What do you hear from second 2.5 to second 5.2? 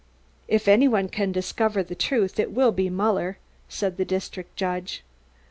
will be Muller," said the district judge.